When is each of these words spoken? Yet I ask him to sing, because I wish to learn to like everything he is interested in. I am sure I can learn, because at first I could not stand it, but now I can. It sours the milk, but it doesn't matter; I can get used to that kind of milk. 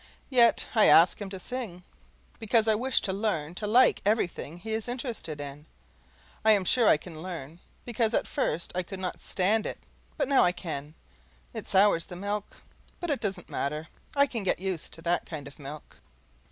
Yet 0.31 0.65
I 0.73 0.85
ask 0.87 1.21
him 1.21 1.29
to 1.29 1.39
sing, 1.39 1.83
because 2.39 2.67
I 2.67 2.73
wish 2.73 3.01
to 3.01 3.13
learn 3.13 3.53
to 3.53 3.67
like 3.67 4.01
everything 4.03 4.57
he 4.57 4.73
is 4.73 4.87
interested 4.87 5.39
in. 5.39 5.67
I 6.43 6.53
am 6.53 6.65
sure 6.65 6.87
I 6.87 6.97
can 6.97 7.21
learn, 7.21 7.59
because 7.85 8.15
at 8.15 8.25
first 8.25 8.71
I 8.73 8.81
could 8.81 8.99
not 8.99 9.21
stand 9.21 9.67
it, 9.67 9.77
but 10.17 10.27
now 10.27 10.43
I 10.43 10.53
can. 10.53 10.95
It 11.53 11.67
sours 11.67 12.05
the 12.07 12.15
milk, 12.15 12.63
but 12.99 13.11
it 13.11 13.19
doesn't 13.19 13.47
matter; 13.51 13.89
I 14.15 14.25
can 14.25 14.41
get 14.41 14.57
used 14.57 14.91
to 14.93 15.03
that 15.03 15.27
kind 15.27 15.47
of 15.47 15.59
milk. 15.59 15.97